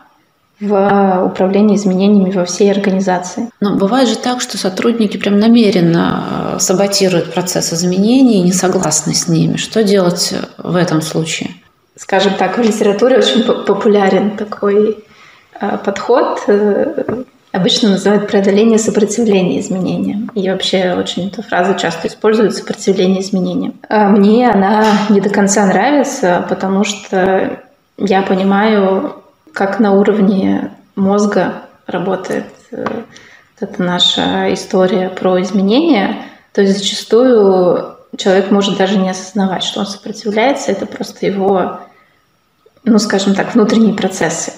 в 0.59 1.23
управлении 1.25 1.75
изменениями 1.75 2.31
во 2.31 2.45
всей 2.45 2.71
организации. 2.71 3.49
Но 3.59 3.75
бывает 3.75 4.09
же 4.09 4.17
так, 4.17 4.41
что 4.41 4.57
сотрудники 4.57 5.17
прям 5.17 5.39
намеренно 5.39 6.55
э, 6.55 6.59
саботируют 6.59 7.33
процесс 7.33 7.73
изменений 7.73 8.39
и 8.39 8.43
не 8.43 8.51
согласны 8.51 9.13
с 9.13 9.27
ними. 9.27 9.57
Что 9.57 9.83
делать 9.83 10.33
в 10.57 10.75
этом 10.75 11.01
случае? 11.01 11.51
Скажем 11.95 12.33
так, 12.33 12.57
в 12.57 12.61
литературе 12.61 13.17
очень 13.17 13.43
популярен 13.43 14.35
такой 14.35 15.03
э, 15.59 15.77
подход, 15.83 16.41
э, 16.47 17.23
обычно 17.51 17.91
называют 17.91 18.27
преодоление 18.27 18.79
сопротивления 18.79 19.59
изменениям. 19.59 20.31
И 20.33 20.49
вообще 20.49 20.95
очень 20.97 21.27
эта 21.27 21.43
фраза 21.43 21.75
часто 21.75 22.07
используют 22.07 22.55
сопротивление 22.55 23.21
изменениям. 23.21 23.75
А 23.89 24.09
мне 24.09 24.49
она 24.49 24.85
не 25.09 25.21
до 25.21 25.29
конца 25.29 25.65
нравится, 25.67 26.45
потому 26.49 26.83
что 26.83 27.59
я 27.97 28.21
понимаю 28.23 29.15
как 29.57 29.79
на 29.79 29.93
уровне 29.93 30.71
мозга 30.95 31.63
работает 31.87 32.45
э, 32.69 32.85
эта 33.59 33.81
наша 33.81 34.53
история 34.53 35.09
про 35.09 35.41
изменения. 35.41 36.25
То 36.53 36.61
есть 36.61 36.77
зачастую 36.77 37.95
человек 38.15 38.51
может 38.51 38.77
даже 38.77 38.99
не 38.99 39.09
осознавать, 39.09 39.63
что 39.63 39.79
он 39.79 39.87
сопротивляется, 39.87 40.71
это 40.71 40.85
просто 40.85 41.25
его, 41.25 41.79
ну, 42.83 42.99
скажем 42.99 43.33
так, 43.33 43.55
внутренние 43.55 43.95
процессы. 43.95 44.53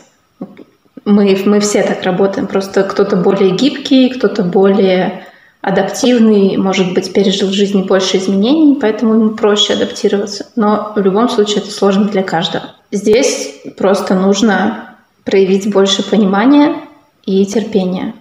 Мы, 1.06 1.42
мы 1.46 1.62
все 1.62 1.82
так 1.84 2.04
работаем, 2.04 2.48
просто 2.48 2.84
кто-то 2.84 3.16
более 3.16 3.52
гибкий, 3.52 4.10
кто-то 4.10 4.44
более 4.44 5.26
адаптивный, 5.62 6.58
может 6.58 6.94
быть, 6.94 7.14
пережил 7.14 7.48
в 7.48 7.54
жизни 7.54 7.84
больше 7.84 8.18
изменений, 8.18 8.78
поэтому 8.80 9.14
ему 9.14 9.30
проще 9.30 9.76
адаптироваться. 9.76 10.48
Но 10.58 10.92
в 10.94 11.00
любом 11.00 11.30
случае 11.30 11.60
это 11.60 11.72
сложно 11.72 12.10
для 12.10 12.24
каждого. 12.24 12.72
Здесь 12.92 13.62
просто 13.78 14.14
нужно 14.16 14.89
проявить 15.24 15.72
больше 15.72 16.10
понимания 16.10 16.76
и 17.26 17.46
терпения. 17.46 18.14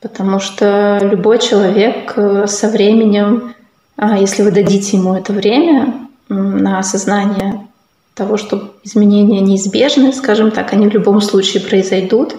Потому 0.00 0.40
что 0.40 0.98
любой 1.00 1.38
человек 1.38 2.14
э, 2.16 2.46
со 2.48 2.68
временем, 2.68 3.54
а, 3.96 4.18
если 4.18 4.42
вы 4.42 4.50
дадите 4.50 4.96
ему 4.96 5.14
это 5.14 5.32
время 5.32 6.08
на 6.28 6.78
осознание 6.78 7.68
того, 8.14 8.36
что 8.36 8.74
изменения 8.82 9.40
неизбежны, 9.40 10.12
скажем 10.12 10.50
так, 10.50 10.72
они 10.72 10.88
в 10.88 10.92
любом 10.92 11.20
случае 11.20 11.62
произойдут, 11.62 12.34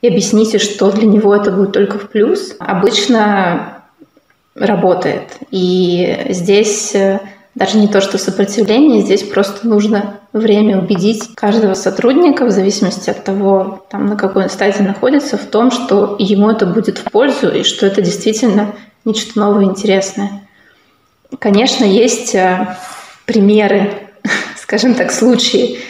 и 0.00 0.06
объясните, 0.06 0.58
что 0.58 0.92
для 0.92 1.06
него 1.06 1.34
это 1.34 1.50
будет 1.50 1.72
только 1.72 1.98
в 1.98 2.08
плюс, 2.08 2.54
обычно 2.60 3.82
работает. 4.54 5.38
И 5.50 6.26
здесь 6.30 6.94
э, 6.94 7.20
даже 7.58 7.76
не 7.76 7.88
то, 7.88 8.00
что 8.00 8.18
сопротивление, 8.18 9.02
здесь 9.02 9.24
просто 9.24 9.66
нужно 9.66 10.20
время 10.32 10.78
убедить 10.78 11.34
каждого 11.34 11.74
сотрудника, 11.74 12.44
в 12.44 12.52
зависимости 12.52 13.10
от 13.10 13.24
того, 13.24 13.84
там, 13.90 14.06
на 14.06 14.16
какой 14.16 14.44
он 14.44 14.48
стадии 14.48 14.82
находится, 14.82 15.36
в 15.36 15.44
том, 15.44 15.72
что 15.72 16.14
ему 16.20 16.50
это 16.50 16.66
будет 16.66 16.98
в 16.98 17.10
пользу 17.10 17.48
и 17.48 17.64
что 17.64 17.84
это 17.86 18.00
действительно 18.00 18.76
нечто 19.04 19.40
новое 19.40 19.64
и 19.64 19.66
интересное. 19.66 20.46
Конечно, 21.40 21.84
есть 21.84 22.36
э, 22.36 22.76
примеры, 23.26 24.08
скажем 24.56 24.94
так, 24.94 25.10
случаи 25.10 25.80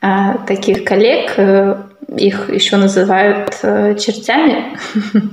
э, 0.00 0.06
таких 0.46 0.84
коллег, 0.84 1.34
э, 1.36 1.76
их 2.16 2.48
еще 2.48 2.78
называют 2.78 3.54
чертями. 4.00 4.78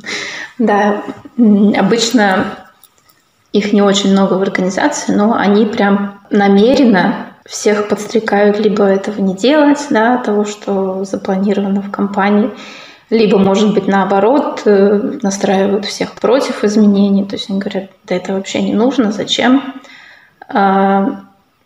Да, 0.57 1.03
обычно 1.37 2.64
их 3.55 3.71
не 3.71 3.81
очень 3.81 4.11
много 4.11 4.33
в 4.33 4.41
организации, 4.41 5.13
но 5.13 5.33
они 5.33 5.65
прям 5.65 6.19
намеренно 6.29 7.27
всех 7.45 7.87
подстрекают 7.87 8.59
либо 8.59 8.83
этого 8.83 9.21
не 9.21 9.35
делать, 9.35 9.79
да, 9.89 10.17
того, 10.17 10.43
что 10.43 11.05
запланировано 11.05 11.81
в 11.81 11.89
компании, 11.91 12.51
Либо, 13.11 13.37
может 13.37 13.75
быть, 13.75 13.87
наоборот, 13.87 14.63
э, 14.65 15.19
настраивают 15.21 15.85
всех 15.85 16.13
против 16.13 16.63
изменений. 16.63 17.23
То 17.23 17.35
есть 17.35 17.51
они 17.51 17.59
говорят, 17.59 17.91
да 18.03 18.15
это 18.15 18.33
вообще 18.33 18.63
не 18.63 18.73
нужно, 18.73 19.11
зачем? 19.11 19.75
А, 20.49 21.21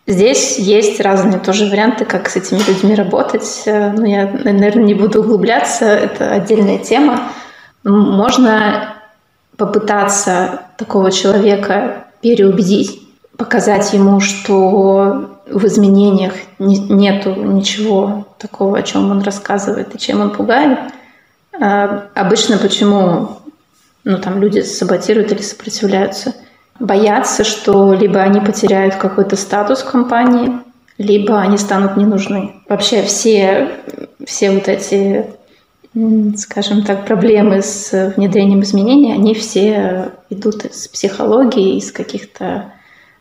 здесь 0.05 0.59
есть 0.59 0.99
разные 0.99 1.39
тоже 1.39 1.69
варианты, 1.69 2.03
как 2.03 2.27
с 2.27 2.35
этими 2.35 2.59
людьми 2.67 2.93
работать. 2.93 3.63
Э, 3.65 3.93
но 3.93 4.05
я, 4.05 4.25
наверное, 4.25 4.83
не 4.83 4.93
буду 4.93 5.21
углубляться, 5.21 5.85
это 5.85 6.29
отдельная 6.29 6.77
тема. 6.77 7.21
Можно 7.85 8.98
попытаться 9.59 10.61
такого 10.77 11.11
человека 11.11 12.05
переубедить, 12.21 13.01
показать 13.37 13.93
ему, 13.93 14.21
что 14.21 15.37
в 15.51 15.65
изменениях 15.65 16.33
не, 16.59 16.79
нету 16.79 17.35
ничего 17.35 18.25
такого, 18.37 18.77
о 18.77 18.83
чем 18.83 19.11
он 19.11 19.21
рассказывает 19.21 19.93
и 19.93 19.99
чем 19.99 20.21
он 20.21 20.29
пугает. 20.31 20.79
А 21.59 22.05
обычно 22.15 22.57
почему 22.57 23.37
ну, 24.05 24.17
там 24.17 24.41
люди 24.41 24.61
саботируют 24.61 25.33
или 25.33 25.41
сопротивляются? 25.41 26.33
Боятся, 26.79 27.43
что 27.43 27.93
либо 27.93 28.21
они 28.21 28.39
потеряют 28.39 28.95
какой-то 28.95 29.35
статус 29.35 29.81
в 29.81 29.91
компании, 29.91 30.53
либо 30.97 31.37
они 31.37 31.57
станут 31.57 31.97
не 31.97 32.05
нужны. 32.05 32.55
Вообще 32.69 33.01
все, 33.03 33.71
все 34.25 34.51
вот 34.51 34.69
эти 34.69 35.25
скажем 36.37 36.83
так, 36.83 37.05
проблемы 37.05 37.61
с 37.61 38.13
внедрением 38.15 38.61
изменений, 38.61 39.13
они 39.13 39.33
все 39.33 40.11
идут 40.29 40.65
из 40.65 40.87
психологии, 40.87 41.77
из 41.77 41.91
каких-то 41.91 42.73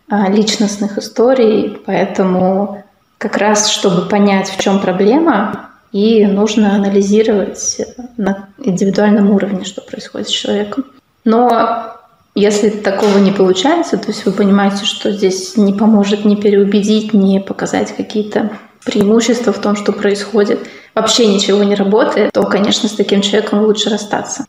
а, 0.09 0.29
личностных 0.31 0.99
историй, 0.99 1.79
поэтому 1.85 2.85
как 3.19 3.37
раз, 3.37 3.69
чтобы 3.71 4.09
понять, 4.09 4.49
в 4.49 4.61
чем 4.61 4.81
проблема, 4.81 5.71
и 5.93 6.27
нужно 6.27 6.75
анализировать 6.75 7.81
на 8.17 8.49
индивидуальном 8.59 9.31
уровне, 9.31 9.65
что 9.65 9.81
происходит 9.81 10.29
с 10.29 10.33
человеком. 10.33 10.85
Но 11.25 11.95
если 12.35 12.71
такого 12.71 13.19
не 13.19 13.33
получается, 13.33 13.97
то 13.97 14.09
есть 14.09 14.25
вы 14.25 14.33
понимаете, 14.33 14.85
что 14.85 15.11
здесь 15.11 15.57
не 15.57 15.73
поможет 15.73 16.25
ни 16.25 16.37
переубедить, 16.37 17.13
ни 17.13 17.39
показать 17.39 17.97
какие-то 17.97 18.51
преимущества 18.85 19.53
в 19.53 19.61
том, 19.61 19.77
что 19.77 19.93
происходит, 19.93 20.61
вообще 20.95 21.27
ничего 21.27 21.63
не 21.65 21.75
работает, 21.75 22.33
то, 22.33 22.45
конечно, 22.45 22.89
с 22.89 22.93
таким 22.93 23.21
человеком 23.21 23.63
лучше 23.63 23.91
расстаться. 23.91 24.47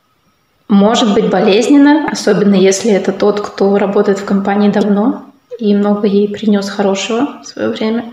Может 0.68 1.14
быть 1.14 1.30
болезненно, 1.30 2.10
особенно 2.12 2.56
если 2.56 2.92
это 2.92 3.12
тот, 3.12 3.42
кто 3.42 3.78
работает 3.78 4.20
в 4.20 4.26
компании 4.26 4.70
давно 4.70 5.24
и 5.58 5.76
много 5.76 6.08
ей 6.08 6.30
принес 6.30 6.70
хорошего 6.70 7.42
в 7.42 7.48
свое 7.48 7.70
время. 7.70 8.06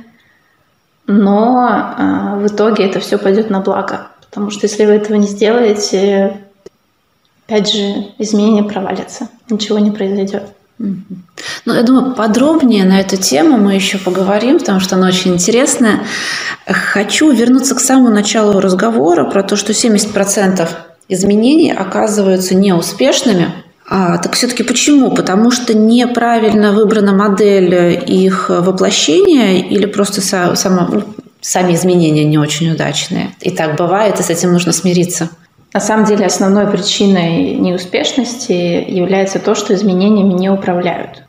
Но 1.06 1.68
э, 1.68 2.38
в 2.40 2.47
итоге 2.47 2.85
это 2.85 2.99
все 2.99 3.18
пойдет 3.18 3.50
на 3.50 3.61
благо. 3.61 4.09
Потому 4.21 4.50
что 4.50 4.66
если 4.66 4.87
вы 4.87 4.92
этого 4.92 5.16
не 5.16 5.26
сделаете, 5.26 6.40
опять 7.47 7.73
же, 7.73 8.06
изменения 8.18 8.64
провалятся, 8.64 9.28
ничего 9.49 9.78
не 9.78 9.90
произойдет. 9.90 10.55
Ну, 10.78 11.75
я 11.75 11.83
думаю, 11.83 12.14
подробнее 12.14 12.85
на 12.85 13.00
эту 13.00 13.16
тему 13.16 13.56
мы 13.56 13.75
еще 13.75 13.99
поговорим, 13.99 14.59
потому 14.59 14.80
что 14.80 14.97
она 14.97 15.09
очень 15.09 15.35
интересная. 15.35 16.00
Хочу 16.66 17.30
вернуться 17.30 17.75
к 17.75 17.80
самому 17.80 18.11
началу 18.11 18.61
разговора 18.61 19.25
про 19.25 19.42
то, 19.42 19.56
что 19.56 19.73
70% 19.73 20.68
изменений 21.09 21.73
оказываются 21.73 22.54
неуспешными. 22.54 23.52
А, 23.88 24.18
так 24.18 24.35
все-таки 24.35 24.64
почему? 24.64 25.14
Потому 25.14 25.50
что 25.50 25.73
неправильно 25.73 26.73
выбрана 26.73 27.12
модель 27.12 28.02
их 28.06 28.50
воплощения 28.50 29.62
или 29.62 29.87
просто 29.87 30.21
само, 30.21 30.88
ну, 30.92 31.04
сами 31.40 31.75
изменения 31.75 32.25
не 32.25 32.37
очень 32.37 32.71
удачные? 32.73 33.35
И 33.40 33.50
так 33.50 33.76
бывает, 33.76 34.18
и 34.18 34.23
с 34.23 34.30
этим 34.30 34.52
нужно 34.52 34.73
смириться. 34.73 35.30
На 35.76 35.80
самом 35.80 36.06
деле 36.06 36.25
основной 36.25 36.66
причиной 36.68 37.54
неуспешности 37.56 38.50
является 38.50 39.38
то, 39.38 39.54
что 39.54 39.75
изменениями 39.75 40.33
не 40.33 40.49
управляют. 40.49 41.25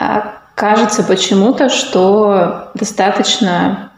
А 0.00 0.40
кажется 0.56 1.04
почему-то, 1.04 1.68
что 1.68 2.72
достаточно 2.74 3.92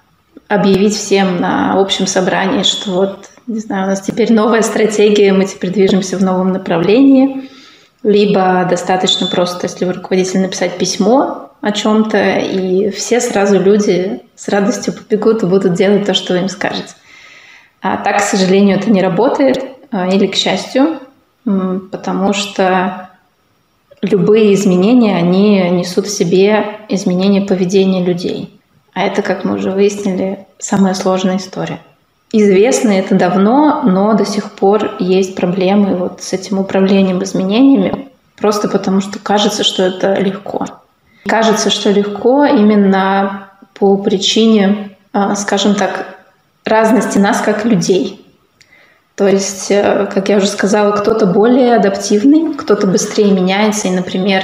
объявить 0.46 0.94
всем 0.94 1.40
на 1.40 1.80
общем 1.80 2.06
собрании, 2.06 2.64
что 2.64 2.90
вот, 2.90 3.30
не 3.46 3.60
знаю, 3.60 3.86
у 3.86 3.88
нас 3.88 4.02
теперь 4.02 4.30
новая 4.30 4.60
стратегия, 4.60 5.32
мы 5.32 5.46
теперь 5.46 5.70
движемся 5.70 6.18
в 6.18 6.22
новом 6.22 6.52
направлении, 6.52 7.48
либо 8.02 8.66
достаточно 8.68 9.26
просто, 9.26 9.68
если 9.68 9.86
вы 9.86 9.94
руководитель, 9.94 10.40
написать 10.40 10.76
письмо 10.76 11.50
о 11.62 11.72
чем-то, 11.72 12.40
и 12.40 12.90
все 12.90 13.22
сразу 13.22 13.58
люди 13.58 14.20
с 14.36 14.48
радостью 14.48 14.92
побегут 14.92 15.42
и 15.42 15.46
будут 15.46 15.72
делать 15.72 16.04
то, 16.04 16.12
что 16.12 16.34
вы 16.34 16.40
им 16.40 16.50
скажете. 16.50 16.92
А 17.80 17.96
так, 17.96 18.18
к 18.18 18.20
сожалению, 18.20 18.76
это 18.76 18.90
не 18.90 19.00
работает. 19.00 19.64
А, 19.94 20.08
или 20.08 20.26
к 20.26 20.34
счастью, 20.34 20.98
потому 21.44 22.32
что 22.32 23.10
любые 24.02 24.52
изменения, 24.54 25.14
они 25.16 25.70
несут 25.70 26.06
в 26.06 26.10
себе 26.10 26.80
изменение 26.88 27.42
поведения 27.42 28.04
людей. 28.04 28.60
А 28.92 29.02
это, 29.02 29.22
как 29.22 29.44
мы 29.44 29.54
уже 29.54 29.70
выяснили, 29.70 30.46
самая 30.58 30.94
сложная 30.94 31.36
история. 31.36 31.78
Известно 32.32 32.90
это 32.90 33.14
давно, 33.14 33.82
но 33.84 34.14
до 34.14 34.26
сих 34.26 34.50
пор 34.50 34.96
есть 34.98 35.36
проблемы 35.36 35.96
вот 35.96 36.20
с 36.22 36.32
этим 36.32 36.58
управлением 36.58 37.22
изменениями, 37.22 38.08
просто 38.36 38.66
потому 38.68 39.00
что 39.00 39.20
кажется, 39.20 39.62
что 39.62 39.84
это 39.84 40.14
легко. 40.14 40.66
Кажется, 41.24 41.70
что 41.70 41.92
легко 41.92 42.44
именно 42.44 43.48
по 43.74 43.96
причине, 43.96 44.96
а, 45.12 45.36
скажем 45.36 45.76
так, 45.76 46.16
разности 46.64 47.18
нас 47.18 47.40
как 47.40 47.64
людей– 47.64 48.20
то 49.16 49.28
есть, 49.28 49.70
э, 49.70 50.08
как 50.12 50.28
я 50.28 50.38
уже 50.38 50.48
сказала, 50.48 50.92
кто-то 50.92 51.26
более 51.26 51.76
адаптивный, 51.76 52.54
кто-то 52.54 52.86
быстрее 52.86 53.30
меняется. 53.30 53.86
И, 53.86 53.92
например, 53.92 54.42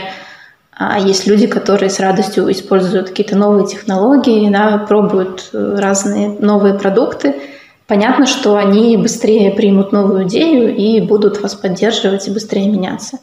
а, 0.72 0.98
есть 0.98 1.26
люди, 1.26 1.46
которые 1.46 1.90
с 1.90 1.98
радостью 1.98 2.50
используют 2.52 3.09
какие-то 3.09 3.37
новые 3.37 3.66
технологии, 3.66 4.48
да, 4.48 4.78
пробуют 4.78 5.50
э, 5.52 5.76
разные 5.78 6.28
новые 6.38 6.74
продукты. 6.74 7.35
Понятно, 7.88 8.26
что 8.26 8.56
они 8.56 8.96
быстрее 8.96 9.50
примут 9.50 9.90
новую 9.90 10.28
идею 10.28 10.74
и 10.74 11.00
будут 11.00 11.42
вас 11.42 11.56
поддерживать 11.56 12.28
и 12.28 12.30
быстрее 12.30 12.68
меняться. 12.68 13.18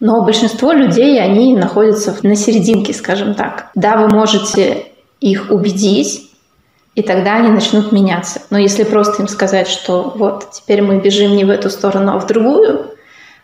Но 0.00 0.22
большинство 0.22 0.72
людей, 0.72 1.22
они 1.22 1.56
находятся 1.56 2.12
на 2.24 2.34
серединке, 2.34 2.92
скажем 2.92 3.34
так. 3.34 3.70
Да, 3.76 3.96
вы 3.96 4.08
можете 4.08 4.86
их 5.20 5.52
убедить, 5.52 6.31
и 6.94 7.02
тогда 7.02 7.36
они 7.36 7.48
начнут 7.48 7.92
меняться. 7.92 8.42
Но 8.50 8.58
если 8.58 8.84
просто 8.84 9.22
им 9.22 9.28
сказать, 9.28 9.68
что 9.68 10.12
вот 10.16 10.50
теперь 10.52 10.82
мы 10.82 10.98
бежим 10.98 11.34
не 11.34 11.44
в 11.44 11.50
эту 11.50 11.70
сторону, 11.70 12.12
а 12.14 12.18
в 12.18 12.26
другую, 12.26 12.92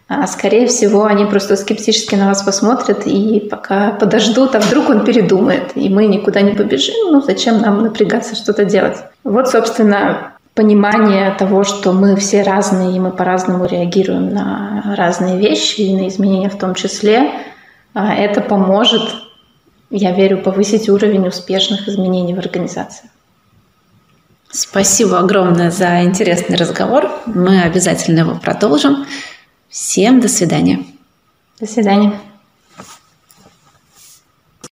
а, 0.08 0.26
скорее 0.26 0.66
всего, 0.66 1.04
они 1.04 1.26
просто 1.26 1.56
скептически 1.56 2.14
на 2.14 2.28
вас 2.28 2.42
посмотрят 2.42 3.06
и 3.06 3.40
пока 3.40 3.90
подождут, 3.90 4.54
а 4.54 4.60
вдруг 4.60 4.88
он 4.88 5.04
передумает, 5.04 5.72
и 5.74 5.88
мы 5.90 6.06
никуда 6.06 6.40
не 6.40 6.52
побежим, 6.52 6.94
ну 7.12 7.20
зачем 7.20 7.60
нам 7.60 7.82
напрягаться 7.82 8.34
что-то 8.34 8.64
делать? 8.64 8.96
Вот, 9.22 9.48
собственно, 9.48 10.32
понимание 10.54 11.34
того, 11.38 11.62
что 11.62 11.92
мы 11.92 12.16
все 12.16 12.42
разные, 12.42 12.96
и 12.96 13.00
мы 13.00 13.10
по-разному 13.10 13.66
реагируем 13.66 14.32
на 14.32 14.94
разные 14.96 15.38
вещи, 15.38 15.82
и 15.82 15.94
на 15.94 16.08
изменения 16.08 16.48
в 16.48 16.58
том 16.58 16.74
числе, 16.74 17.30
а, 17.92 18.14
это 18.14 18.40
поможет, 18.40 19.02
я 19.90 20.12
верю, 20.12 20.38
повысить 20.38 20.88
уровень 20.88 21.28
успешных 21.28 21.86
изменений 21.86 22.34
в 22.34 22.38
организации. 22.38 23.10
Спасибо 24.50 25.18
огромное 25.18 25.70
за 25.70 26.04
интересный 26.04 26.56
разговор. 26.56 27.10
Мы 27.26 27.62
обязательно 27.62 28.20
его 28.20 28.34
продолжим. 28.34 29.06
Всем 29.68 30.20
до 30.20 30.28
свидания. 30.28 30.84
До 31.60 31.66
свидания. 31.66 32.18